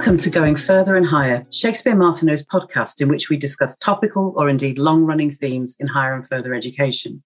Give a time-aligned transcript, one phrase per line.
[0.00, 4.48] Welcome to Going Further and Higher, Shakespeare Martineau's podcast in which we discuss topical or
[4.48, 7.22] indeed long running themes in higher and further education.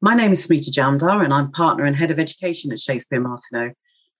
[0.00, 3.72] My name is Smita Jamdar, and I'm partner and head of education at Shakespeare Martineau.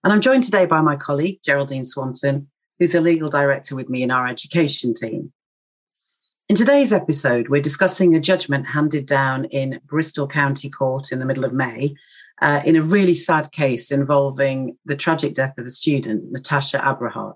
[0.05, 2.49] And I'm joined today by my colleague, Geraldine Swanton,
[2.79, 5.33] who's a legal director with me in our education team.
[6.49, 11.27] In today's episode, we're discussing a judgment handed down in Bristol County Court in the
[11.27, 11.97] middle of May
[12.41, 17.35] uh, in a really sad case involving the tragic death of a student, Natasha Abrahart.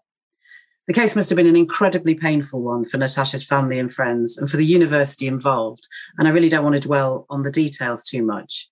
[0.86, 4.50] The case must have been an incredibly painful one for Natasha's family and friends and
[4.50, 5.88] for the university involved.
[6.18, 8.68] And I really don't want to dwell on the details too much.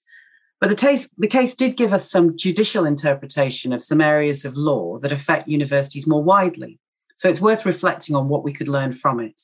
[0.61, 4.57] But the, case, the case did give us some judicial interpretation of some areas of
[4.57, 6.79] law that affect universities more widely.
[7.16, 9.41] So it's worth reflecting on what we could learn from it.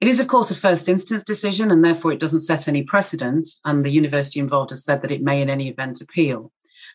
[0.00, 3.48] It is, of course, a first instance decision, and therefore it doesn't set any precedent.
[3.64, 6.52] And the university involved has said that it may, in any event, appeal.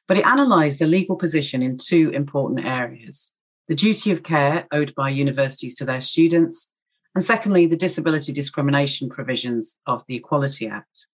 [0.08, 3.33] But it analysed the legal position in two important areas
[3.68, 6.70] the duty of care owed by universities to their students,
[7.16, 11.08] and secondly, the disability discrimination provisions of the Equality Act.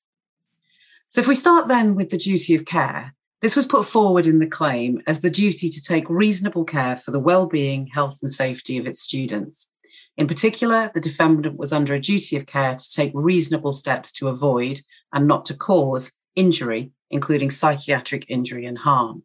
[1.11, 4.39] So, if we start then with the duty of care, this was put forward in
[4.39, 8.77] the claim as the duty to take reasonable care for the well-being, health, and safety
[8.77, 9.70] of its students.
[10.17, 14.27] In particular, the defendant was under a duty of care to take reasonable steps to
[14.27, 14.81] avoid
[15.14, 19.23] and not to cause injury, including psychiatric injury and harm.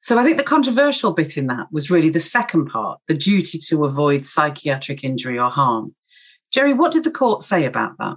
[0.00, 3.58] So I think the controversial bit in that was really the second part, the duty
[3.58, 5.94] to avoid psychiatric injury or harm.
[6.52, 8.16] Jerry, what did the court say about that?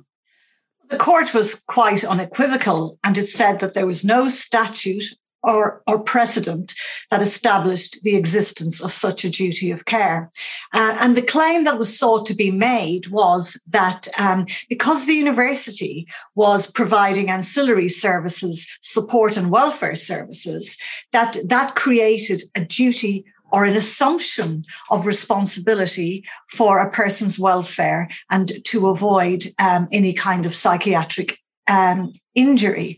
[0.90, 5.06] The court was quite unequivocal and it said that there was no statute
[5.44, 6.73] or, or precedent
[7.09, 10.30] that established the existence of such a duty of care.
[10.73, 15.14] Uh, and the claim that was sought to be made was that um, because the
[15.14, 20.78] university was providing ancillary services, support and welfare services,
[21.12, 28.63] that that created a duty or an assumption of responsibility for a person's welfare and
[28.63, 31.38] to avoid um, any kind of psychiatric
[31.72, 32.98] um, injury.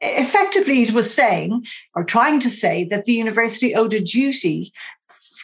[0.00, 1.64] Effectively, it was saying,
[1.94, 4.72] or trying to say, that the university owed a duty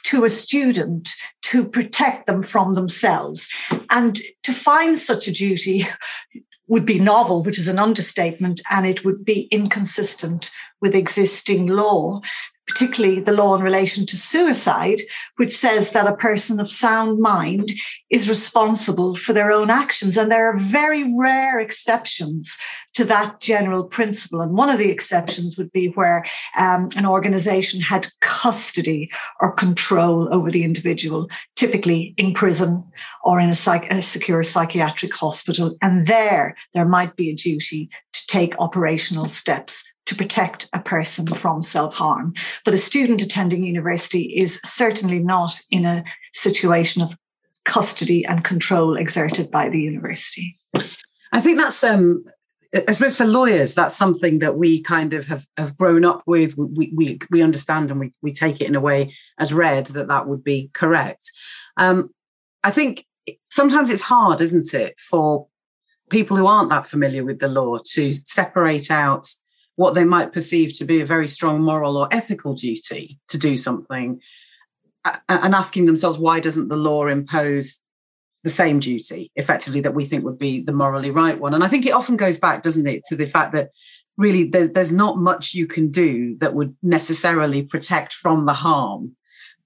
[0.05, 1.11] to a student
[1.43, 3.49] to protect them from themselves.
[3.91, 5.87] And to find such a duty
[6.69, 12.21] would be novel, which is an understatement, and it would be inconsistent with existing law
[12.71, 15.01] particularly the law in relation to suicide,
[15.37, 17.71] which says that a person of sound mind
[18.11, 20.17] is responsible for their own actions.
[20.17, 22.57] And there are very rare exceptions
[22.95, 24.41] to that general principle.
[24.41, 26.25] And one of the exceptions would be where
[26.59, 29.11] um, an organization had custody
[29.41, 32.85] or control over the individual, typically in prison
[33.25, 35.77] or in a, psych- a secure psychiatric hospital.
[35.83, 41.25] And there, there might be a duty to take operational steps to protect a person
[41.35, 42.35] from self harm.
[42.65, 46.03] But a student attending university is certainly not in a
[46.35, 47.17] situation of
[47.65, 50.59] custody and control exerted by the university.
[51.33, 52.25] I think that's um,
[52.89, 56.57] I suppose for lawyers, that's something that we kind of have, have grown up with.
[56.57, 60.09] We, we, we understand and we, we take it in a way as read that
[60.09, 61.31] that would be correct.
[61.77, 62.11] Um,
[62.65, 63.07] I think
[63.49, 65.47] sometimes it's hard, isn't it, for
[66.11, 69.29] people who aren't that familiar with the law to separate out
[69.81, 73.57] what they might perceive to be a very strong moral or ethical duty to do
[73.57, 74.21] something
[75.31, 77.81] and asking themselves why doesn't the law impose
[78.45, 81.55] the same duty effectively that we think would be the morally right one?
[81.55, 83.71] And i think it often goes back doesn't it to the fact that
[84.19, 89.17] really there's not much you can do that would necessarily protect from the harm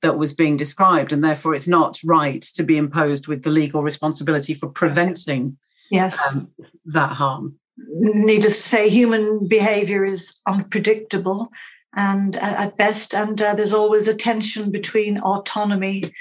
[0.01, 3.83] that was being described and therefore it's not right to be imposed with the legal
[3.83, 5.59] responsibility for preventing
[5.91, 6.25] yes.
[6.29, 6.49] um,
[6.85, 11.51] that harm needless to say, human behavior is unpredictable
[11.97, 16.13] and uh, at best, and uh, there's always a tension between autonomy.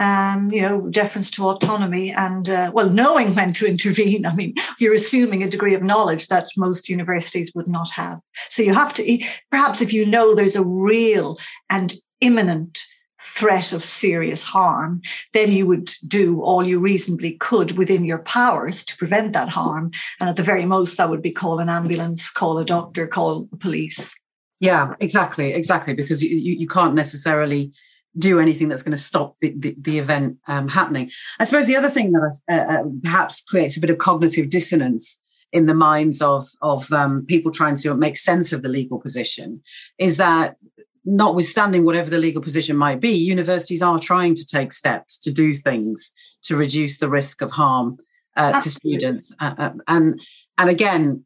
[0.00, 4.24] Um, you know, deference to autonomy and, uh, well, knowing when to intervene.
[4.26, 8.18] I mean, you're assuming a degree of knowledge that most universities would not have.
[8.48, 11.38] So you have to, perhaps if you know there's a real
[11.68, 11.92] and
[12.22, 12.82] imminent
[13.22, 15.00] threat of serious harm,
[15.32, 19.92] then you would do all you reasonably could within your powers to prevent that harm.
[20.20, 23.44] And at the very most, that would be call an ambulance, call a doctor, call
[23.50, 24.14] the police.
[24.60, 27.72] Yeah, exactly, exactly, because you, you, can't necessarily
[28.16, 31.10] do anything that's going to stop the, the, the event um, happening.
[31.40, 35.18] I suppose the other thing that uh, uh, perhaps creates a bit of cognitive dissonance
[35.52, 39.62] in the minds of of um, people trying to make sense of the legal position
[39.98, 40.56] is that
[41.04, 45.54] notwithstanding whatever the legal position might be, universities are trying to take steps to do
[45.54, 46.12] things
[46.42, 47.98] to reduce the risk of harm
[48.36, 49.34] uh, to students.
[49.40, 50.20] Uh, uh, and
[50.58, 51.24] and again,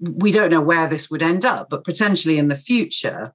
[0.00, 3.34] we don't know where this would end up, but potentially in the future,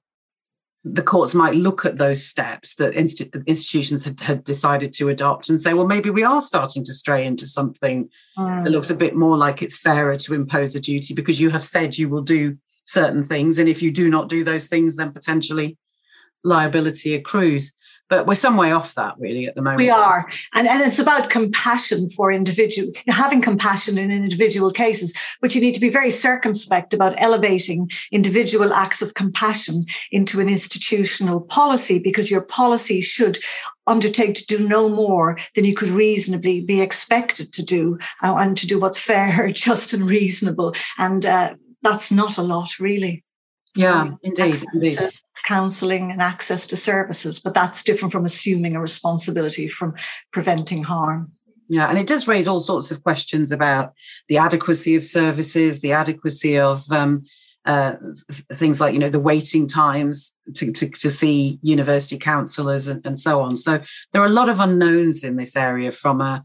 [0.84, 5.60] the courts might look at those steps that institutions had, had, decided to adopt and
[5.60, 8.64] say, well, maybe we are starting to stray into something mm.
[8.64, 11.64] that looks a bit more like it's fairer to impose a duty because you have
[11.64, 13.58] said you will do certain things.
[13.58, 15.76] And if you do not do those things, then potentially
[16.42, 17.74] liability accrues
[18.10, 19.78] but we're some way off that really at the moment.
[19.78, 20.30] We are.
[20.52, 25.74] And, and it's about compassion for individual, having compassion in individual cases, but you need
[25.74, 29.82] to be very circumspect about elevating individual acts of compassion
[30.12, 33.38] into an institutional policy because your policy should
[33.86, 38.56] undertake to do no more than you could reasonably be expected to do uh, and
[38.56, 40.74] to do what's fair, just and reasonable.
[40.98, 41.54] And uh,
[41.84, 43.22] that's not a lot, really.
[43.76, 44.98] Yeah, indeed, indeed.
[45.46, 49.94] Counselling and access to services, but that's different from assuming a responsibility from
[50.32, 51.30] preventing harm.
[51.68, 53.92] Yeah, and it does raise all sorts of questions about
[54.28, 57.24] the adequacy of services, the adequacy of um,
[57.64, 57.94] uh,
[58.52, 63.18] things like you know the waiting times to, to, to see university counsellors and, and,
[63.18, 63.56] so on.
[63.56, 63.82] So
[64.12, 66.44] there are a lot of unknowns in this area from a,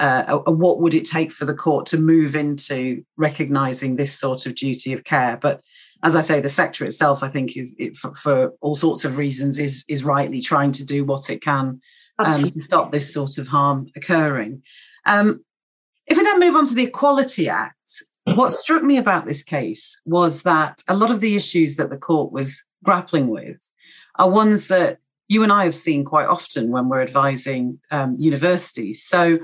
[0.00, 4.46] a, a what would it take for the court to move into recognising this sort
[4.46, 5.60] of duty of care, but
[6.02, 9.18] as I say, the sector itself, I think, is it, for, for, all sorts of
[9.18, 11.80] reasons, is is rightly trying to do what it can
[12.18, 14.62] um, to stop this sort of harm occurring.
[15.06, 15.44] Um,
[16.06, 20.00] if we then move on to the Equality Act, what struck me about this case
[20.04, 23.70] was that a lot of the issues that the court was grappling with
[24.16, 24.98] are ones that
[25.28, 29.02] you and I have seen quite often when we're advising um, universities.
[29.02, 29.38] So,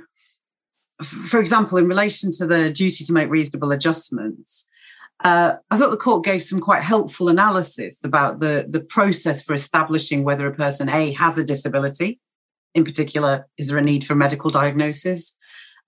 [1.03, 4.69] for example, in relation to the duty to make reasonable adjustments,
[5.25, 9.55] uh, I thought the court gave some quite helpful analysis about the, the process for
[9.55, 12.21] establishing whether a person A has a disability.
[12.75, 15.37] In particular, is there a need for medical diagnosis?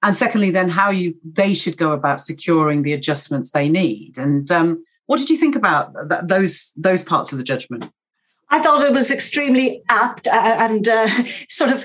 [0.03, 4.17] And secondly, then how you they should go about securing the adjustments they need.
[4.17, 7.91] And um, what did you think about th- those those parts of the judgment?
[8.51, 11.07] I thought it was extremely apt uh, and uh,
[11.49, 11.85] sort of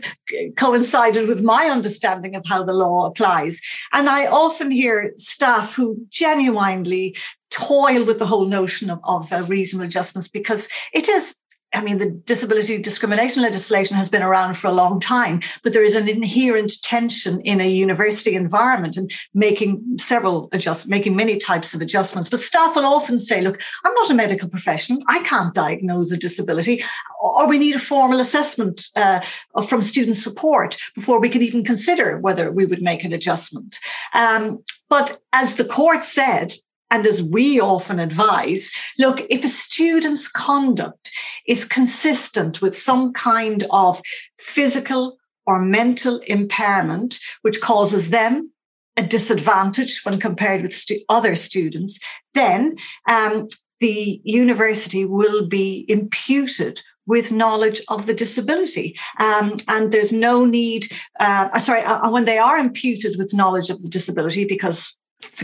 [0.55, 3.61] coincided with my understanding of how the law applies.
[3.91, 7.17] And I often hear staff who genuinely
[7.49, 11.35] toil with the whole notion of, of uh, reasonable adjustments because it is
[11.73, 15.83] I mean, the disability discrimination legislation has been around for a long time, but there
[15.83, 21.73] is an inherent tension in a university environment and making several adjustments, making many types
[21.73, 22.29] of adjustments.
[22.29, 25.01] But staff will often say, look, I'm not a medical professional.
[25.07, 26.83] I can't diagnose a disability,
[27.19, 29.21] or we need a formal assessment uh,
[29.67, 33.79] from student support before we can even consider whether we would make an adjustment.
[34.13, 36.53] Um, but as the court said,
[36.93, 41.11] and as we often advise, look, if a student's conduct
[41.47, 43.99] is consistent with some kind of
[44.37, 45.17] physical
[45.47, 48.51] or mental impairment, which causes them
[48.95, 51.99] a disadvantage when compared with stu- other students,
[52.35, 52.75] then
[53.09, 53.47] um,
[53.79, 58.95] the university will be imputed with knowledge of the disability.
[59.19, 60.85] Um, and there's no need,
[61.19, 64.95] uh, sorry, uh, when they are imputed with knowledge of the disability, because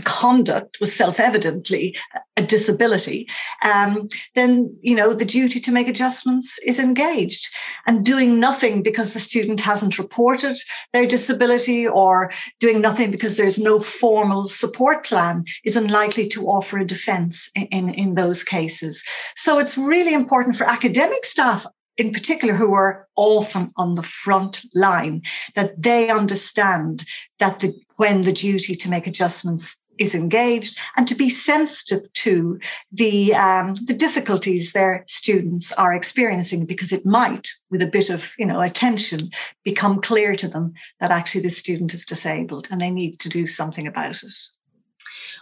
[0.04, 1.96] conduct was self-evidently
[2.36, 3.28] a disability,
[3.64, 7.48] um, then you know the duty to make adjustments is engaged.
[7.86, 10.56] And doing nothing because the student hasn't reported
[10.92, 16.78] their disability or doing nothing because there's no formal support plan is unlikely to offer
[16.78, 19.04] a defence in, in, in those cases.
[19.36, 24.64] So it's really important for academic staff in particular who are often on the front
[24.74, 25.22] line
[25.54, 27.04] that they understand
[27.38, 32.58] that the when the duty to make adjustments is engaged and to be sensitive to
[32.90, 38.32] the um, the difficulties their students are experiencing because it might with a bit of
[38.38, 39.20] you know attention
[39.64, 43.46] become clear to them that actually the student is disabled and they need to do
[43.46, 44.34] something about it.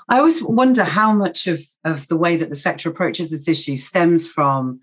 [0.09, 3.77] I always wonder how much of, of the way that the sector approaches this issue
[3.77, 4.81] stems from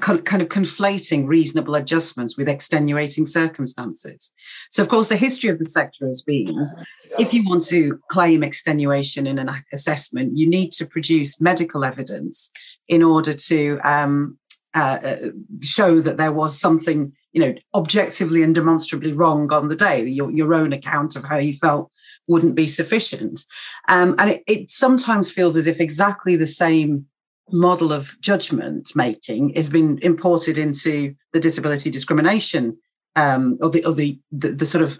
[0.00, 4.30] kind of conflating reasonable adjustments with extenuating circumstances.
[4.70, 6.70] So, of course, the history of the sector has been
[7.18, 12.50] if you want to claim extenuation in an assessment, you need to produce medical evidence
[12.88, 14.38] in order to um,
[14.74, 15.16] uh, uh,
[15.62, 20.04] show that there was something, you know, objectively and demonstrably wrong on the day.
[20.04, 21.90] Your, your own account of how you felt
[22.26, 23.44] wouldn't be sufficient.
[23.88, 27.06] Um, and it, it sometimes feels as if exactly the same
[27.50, 32.76] model of judgment making has been imported into the disability discrimination
[33.14, 34.98] um, or, the, or the, the, the sort of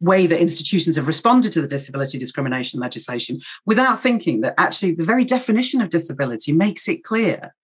[0.00, 5.04] way that institutions have responded to the disability discrimination legislation without thinking that actually the
[5.04, 7.54] very definition of disability makes it clear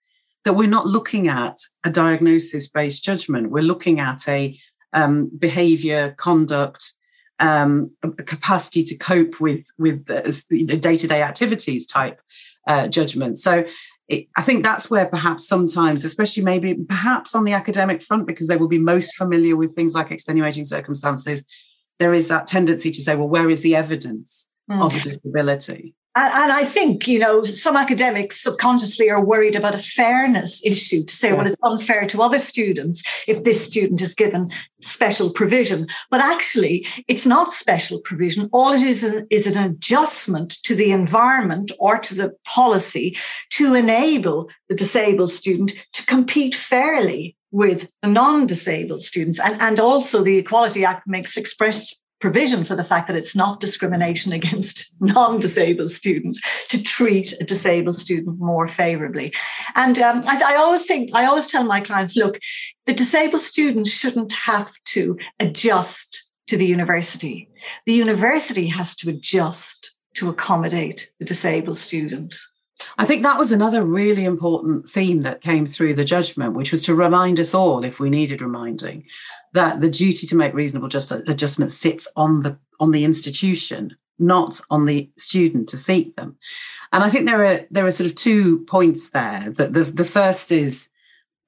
[0.45, 3.51] that we're not looking at a diagnosis based judgment.
[3.51, 4.59] We're looking at a
[4.93, 6.95] um, behavior conduct
[7.41, 12.21] um, a capacity to cope with with day to day activities type
[12.69, 13.39] uh, judgment.
[13.39, 13.65] So
[14.09, 18.49] it, I think that's where perhaps sometimes, especially maybe perhaps on the academic front, because
[18.49, 21.45] they will be most familiar with things like extenuating circumstances,
[21.99, 24.85] there is that tendency to say, well, where is the evidence mm.
[24.85, 25.95] of a disability?
[26.17, 31.03] And, and, I think, you know, some academics subconsciously are worried about a fairness issue
[31.03, 31.35] to say, yeah.
[31.35, 34.49] well, it's unfair to other students if this student is given
[34.81, 35.89] special provision.
[36.11, 38.49] But actually, it's not special provision.
[38.53, 43.17] All it is is an adjustment to the environment or to the policy
[43.51, 49.39] to enable the disabled student to compete fairly with the non-disabled students.
[49.39, 51.95] And, and also the Equality Act makes express
[52.25, 57.97] provision for the fact that it's not discrimination against non-disabled students to treat a disabled
[57.97, 59.31] student more favorably.
[59.75, 62.39] And um, I, I, always think i always tell my clients look
[62.87, 67.51] the disabled student shouldn't have to adjust to the university.
[67.85, 72.35] The university has to adjust to accommodate the disabled student
[72.99, 76.83] I think that was another really important theme that came through the judgment, which was
[76.85, 79.05] to remind us all, if we needed reminding,
[79.53, 84.61] that the duty to make reasonable just adjustments sits on the on the institution, not
[84.71, 86.37] on the student to seek them.
[86.93, 89.51] And I think there are there are sort of two points there.
[89.51, 90.89] That the the first is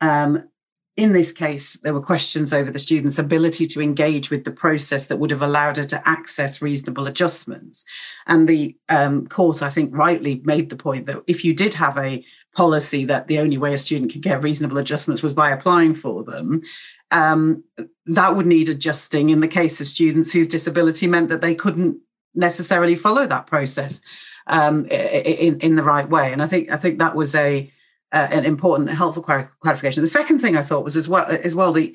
[0.01, 0.49] um,
[0.97, 5.07] in this case, there were questions over the student's ability to engage with the process
[5.07, 7.85] that would have allowed her to access reasonable adjustments.
[8.27, 11.99] And the um, court, I think, rightly made the point that if you did have
[11.99, 12.25] a
[12.55, 16.25] policy that the only way a student could get reasonable adjustments was by applying for
[16.25, 16.63] them,
[17.11, 17.63] um,
[18.07, 21.99] that would need adjusting in the case of students whose disability meant that they couldn't
[22.35, 24.01] necessarily follow that process
[24.47, 26.33] um, in, in the right way.
[26.33, 27.71] And I think I think that was a
[28.17, 30.03] uh, an important helpful clarification.
[30.03, 31.95] The second thing I thought was as well as well the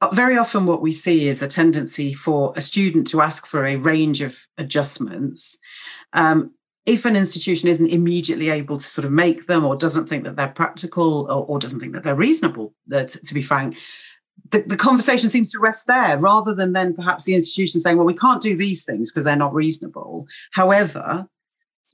[0.00, 3.64] uh, very often what we see is a tendency for a student to ask for
[3.64, 5.56] a range of adjustments.
[6.12, 6.52] Um,
[6.84, 10.34] if an institution isn't immediately able to sort of make them or doesn't think that
[10.36, 13.76] they're practical or, or doesn't think that they're reasonable, uh, to, to, be frank,
[14.50, 18.06] the, the, conversation seems to rest there rather than then perhaps the institution saying, well,
[18.06, 20.26] we can't do these things because they're not reasonable.
[20.52, 21.28] However,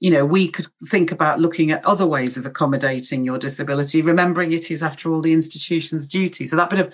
[0.02, 4.50] you know, we could think about looking at other ways of accommodating your disability, remembering
[4.52, 6.44] it is, after all, the institution's duty.
[6.44, 6.92] So that bit of,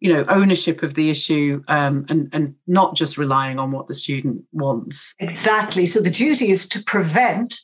[0.00, 3.94] you know, ownership of the issue um, and, and not just relying on what the
[3.94, 5.14] student wants.
[5.20, 5.86] Exactly.
[5.86, 7.60] So the duty is to prevent,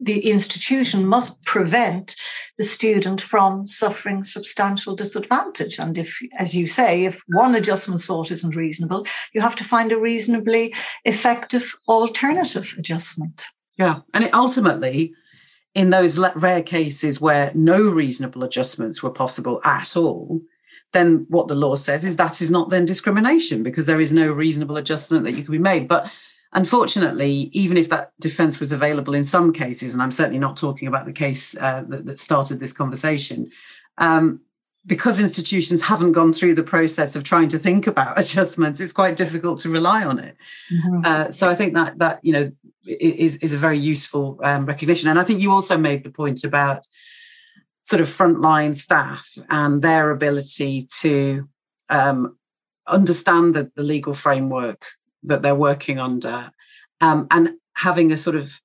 [0.00, 2.16] the institution must prevent
[2.56, 5.78] the student from suffering substantial disadvantage.
[5.78, 9.92] And if, as you say, if one adjustment sort isn't reasonable, you have to find
[9.92, 13.44] a reasonably effective alternative adjustment.
[13.78, 14.00] Yeah.
[14.14, 15.14] And it ultimately,
[15.74, 20.40] in those rare cases where no reasonable adjustments were possible at all,
[20.92, 24.32] then what the law says is that is not then discrimination because there is no
[24.32, 25.88] reasonable adjustment that you can be made.
[25.88, 26.10] But
[26.52, 30.88] unfortunately, even if that defense was available in some cases, and I'm certainly not talking
[30.88, 33.50] about the case uh, that, that, started this conversation,
[33.98, 34.40] um,
[34.86, 39.16] because institutions haven't gone through the process of trying to think about adjustments, it's quite
[39.16, 40.36] difficult to rely on it.
[40.72, 41.00] Mm-hmm.
[41.04, 42.52] Uh, so I think that that you know
[42.86, 45.08] is, is a very useful um, recognition.
[45.08, 46.86] And I think you also made the point about
[47.82, 51.48] sort of frontline staff and their ability to
[51.88, 52.36] um,
[52.88, 54.84] understand the, the, legal framework
[55.22, 56.50] that they're working under
[57.00, 58.60] um, and having a sort of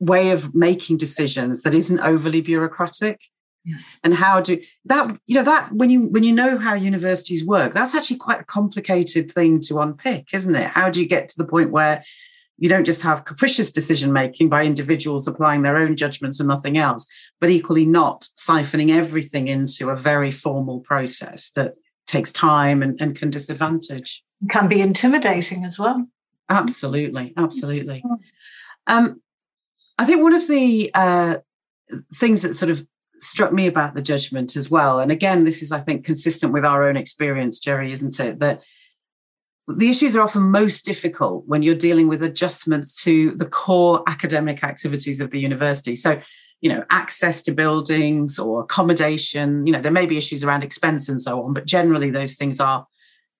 [0.00, 3.20] way of making decisions that isn't overly bureaucratic.
[3.68, 4.00] Yes.
[4.02, 7.74] And how do that, you know, that when you when you know how universities work,
[7.74, 10.70] that's actually quite a complicated thing to unpick, isn't it?
[10.70, 12.02] How do you get to the point where
[12.56, 16.78] you don't just have capricious decision making by individuals applying their own judgments and nothing
[16.78, 17.06] else,
[17.42, 21.74] but equally not siphoning everything into a very formal process that
[22.06, 24.24] takes time and, and can disadvantage.
[24.50, 26.08] Can be intimidating as well.
[26.48, 28.02] Absolutely, absolutely.
[28.04, 28.14] Mm-hmm.
[28.86, 29.20] Um,
[29.98, 31.36] I think one of the uh,
[32.14, 32.86] things that sort of
[33.20, 36.64] struck me about the judgment as well, and again, this is, I think, consistent with
[36.64, 38.38] our own experience, Jerry, isn't it?
[38.40, 38.62] That
[39.68, 44.64] the issues are often most difficult when you're dealing with adjustments to the core academic
[44.64, 45.94] activities of the university.
[45.94, 46.20] So,
[46.60, 51.08] you know, access to buildings or accommodation, you know, there may be issues around expense
[51.08, 52.86] and so on, but generally those things are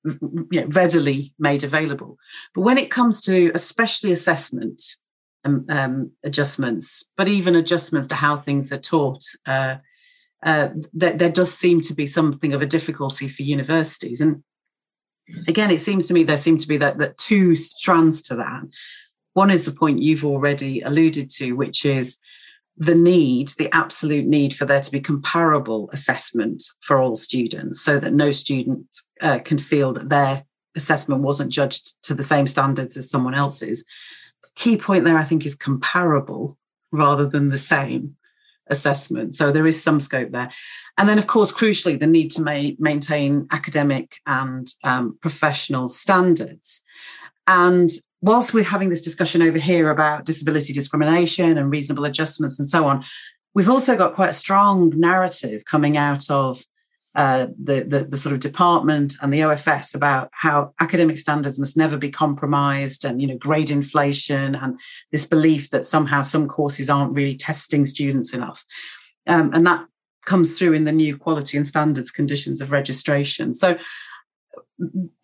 [0.05, 2.19] you know, readily made available.
[2.55, 4.83] But when it comes to especially assessment
[5.45, 9.77] um, um, adjustments, but even adjustments to how things are taught, uh,
[10.43, 14.21] uh, there, there does seem to be something of a difficulty for universities.
[14.21, 14.43] And
[15.47, 18.63] again, it seems to me there seem to be that, that two strands to that.
[19.35, 22.19] One is the point you've already alluded to, which is
[22.77, 27.99] the need, the absolute need for there to be comparable assessment for all students so
[27.99, 28.87] that no student
[29.21, 30.45] uh, can feel that their
[30.77, 33.85] assessment wasn't judged to the same standards as someone else's.
[34.55, 36.57] Key point there, I think, is comparable
[36.93, 38.17] rather than the same.
[38.71, 39.35] assessment.
[39.35, 40.51] So there is some scope there.
[40.99, 46.85] And then, of course, crucially, the need to ma- maintain academic and um, professional standards.
[47.47, 47.89] And
[48.21, 52.87] whilst we're having this discussion over here about disability discrimination and reasonable adjustments and so
[52.87, 53.05] on,
[53.55, 56.63] we've also got quite a strong narrative coming out of
[57.15, 61.77] uh, the, the, the sort of department and the OFS about how academic standards must
[61.77, 64.79] never be compromised, and you know grade inflation, and
[65.11, 68.65] this belief that somehow some courses aren't really testing students enough,
[69.27, 69.87] um, and that
[70.27, 73.55] comes through in the new quality and standards conditions of registration.
[73.55, 73.79] So.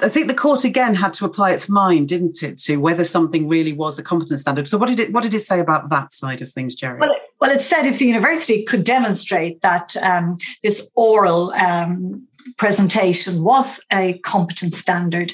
[0.00, 3.46] I think the court again had to apply its mind, didn't it, to whether something
[3.46, 4.66] really was a competence standard.
[4.66, 6.98] So, what did it what did it say about that side of things, Jerry?
[6.98, 12.26] Well, well, it said if the university could demonstrate that um, this oral um,
[12.56, 15.32] presentation was a competence standard,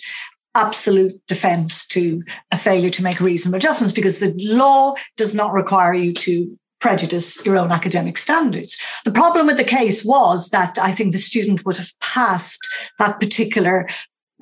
[0.54, 5.94] absolute defense to a failure to make reasonable adjustments because the law does not require
[5.94, 8.76] you to prejudice your own academic standards.
[9.04, 12.66] The problem with the case was that I think the student would have passed
[12.98, 13.86] that particular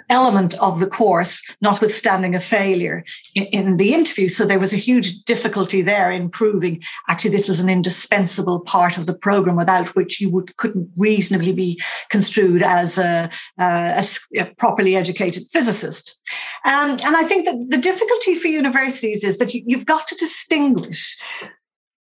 [0.09, 4.29] element of the course, notwithstanding a failure in, in, the interview.
[4.29, 8.99] So there was a huge difficulty there in proving actually this was an indispensable part
[8.99, 14.05] of the program without which you would couldn't reasonably be construed as a, a,
[14.37, 16.19] a properly educated physicist.
[16.65, 20.15] Um, and I think that the difficulty for universities is that you, you've got to
[20.17, 21.17] distinguish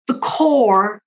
[0.07, 1.01] the core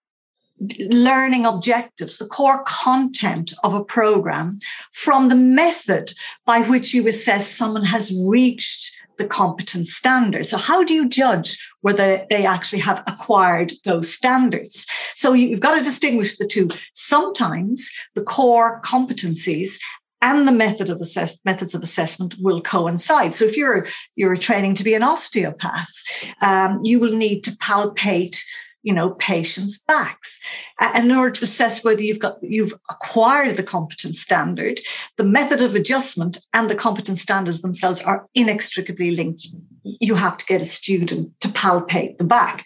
[0.90, 4.60] learning objectives, the core content of a program,
[4.92, 6.14] from the method
[6.46, 10.50] by which you assess someone has reached the competence standards.
[10.50, 14.86] So, how do you judge whether they actually have acquired those standards?
[15.16, 16.70] So, you've got to distinguish the two.
[16.94, 19.78] Sometimes the core competencies
[20.22, 23.34] and the method of assess- methods of assessment will coincide.
[23.34, 25.94] So if you're you're training to be an osteopath,
[26.42, 28.42] um, you will need to palpate
[28.90, 30.40] you know patients' backs.
[30.80, 34.80] And in order to assess whether you've got you've acquired the competence standard,
[35.16, 39.46] the method of adjustment and the competence standards themselves are inextricably linked.
[39.84, 42.66] You have to get a student to palpate the back.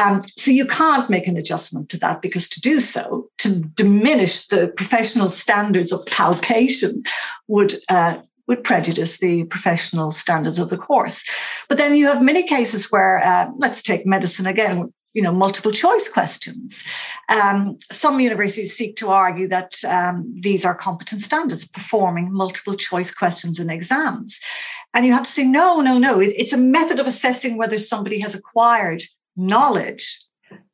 [0.00, 3.48] Um, so you can't make an adjustment to that because to do so, to
[3.82, 7.02] diminish the professional standards of palpation
[7.48, 11.24] would uh, would prejudice the professional standards of the course.
[11.68, 15.70] But then you have many cases where, uh, let's take medicine again, you know, multiple
[15.70, 16.84] choice questions.
[17.28, 23.14] Um, some universities seek to argue that um, these are competence standards, performing multiple choice
[23.14, 24.40] questions in exams.
[24.92, 26.20] And you have to say, no, no, no.
[26.20, 29.04] It, it's a method of assessing whether somebody has acquired
[29.36, 30.20] knowledge.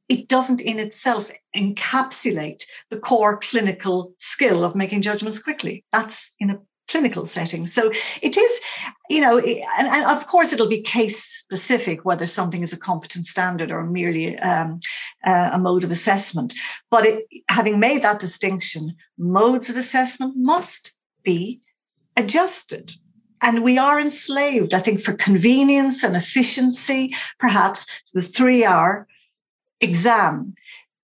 [0.09, 5.85] It doesn't in itself encapsulate the core clinical skill of making judgments quickly.
[5.93, 6.59] That's in a
[6.91, 7.67] clinical setting.
[7.67, 8.61] So it is,
[9.09, 13.31] you know, and, and, of course it'll be case specific whether something is a competence
[13.31, 14.81] standard or merely um,
[15.25, 16.55] uh, a mode of assessment.
[16.91, 21.61] But it, having made that distinction, modes of assessment must be
[22.17, 22.93] adjusted.
[23.43, 29.07] And we are enslaved, I think, for convenience and efficiency, perhaps the three hour
[29.81, 30.53] exam.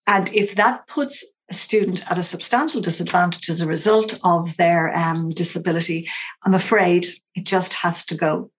[0.06, 4.96] And if that puts a student at a substantial disadvantage as a result of their
[4.96, 6.08] um, disability,
[6.44, 8.50] I'm afraid it just has to go.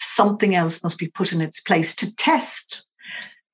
[0.00, 2.86] Something else must be put in its place to test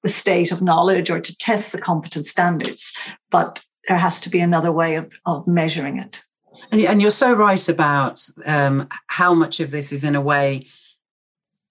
[0.02, 2.92] the state of knowledge or to test the competence standards.
[3.30, 6.22] But there has to be another way of, of measuring it.
[6.70, 10.66] And, you're so right about um, how much of this is, in a way,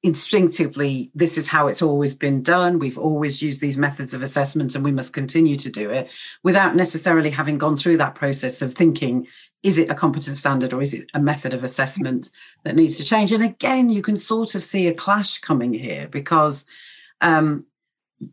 [0.05, 2.77] instinctively this is how it's always been done.
[2.77, 6.11] We've always used these methods of assessment and we must continue to do it
[6.43, 9.25] without necessarily having gone through that process of thinking
[9.63, 12.29] is it a competence standard or is it a method of assessment
[12.63, 13.31] that needs to change?
[13.31, 16.67] And again you can sort of see a clash coming here because
[17.21, 17.65] um,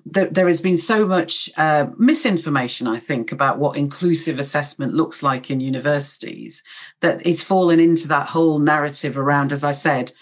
[0.05, 5.23] there, there, has been so much uh, misinformation, I think, about what inclusive assessment looks
[5.23, 6.63] like in universities
[7.01, 10.13] that it's fallen into that whole narrative around, as I said,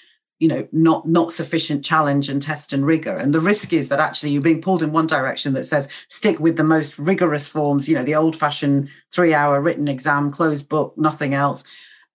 [0.40, 3.14] you know not not sufficient challenge and test and rigor.
[3.14, 6.40] And the risk is that actually you're being pulled in one direction that says stick
[6.40, 10.68] with the most rigorous forms you know the old fashioned 3 hour written exam closed
[10.68, 11.62] book nothing else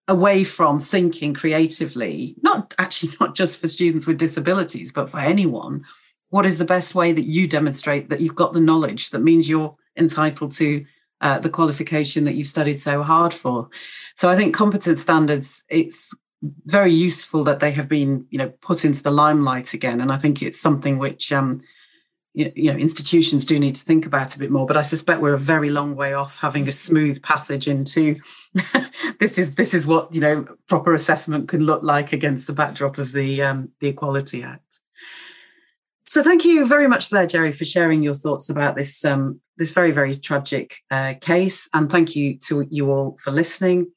[0.07, 5.85] away from thinking creatively not actually not just for students with disabilities but for anyone.
[6.29, 9.47] What is the best way that you demonstrate that you've got the knowledge that means
[9.47, 10.83] you're entitled to
[11.21, 13.69] uh, the qualification that you've studied so hard for?
[14.15, 18.85] So i think competence standards it's very useful that they have been you know put
[18.85, 20.01] into the limelight again.
[20.01, 21.61] And i think it's something which um
[22.33, 24.65] you, know institutions do need to think about a bit more.
[24.65, 28.17] But i suspect we're a very long way off having a smooth passage into
[29.19, 32.97] this is this is what you know proper assessment can look like against the backdrop
[32.97, 34.81] of the um the equality act.
[36.07, 39.71] So thank you very much there, Jerry, for sharing your thoughts about this um, this
[39.71, 43.91] very very tragic uh, case, and thank you to you all for listening.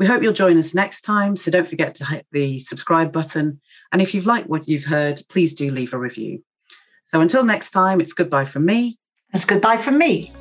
[0.00, 1.36] We hope you'll join us next time.
[1.36, 3.60] So don't forget to hit the subscribe button,
[3.92, 6.42] and if you've liked what you've heard, please do leave a review.
[7.04, 8.98] So until next time, it's goodbye from me.
[9.34, 10.32] It's goodbye from me.